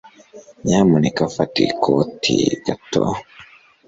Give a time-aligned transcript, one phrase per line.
[0.63, 3.03] Nyamuneka fata ikoti gato